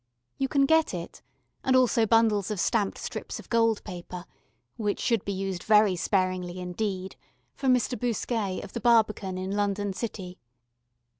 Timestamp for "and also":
1.63-2.07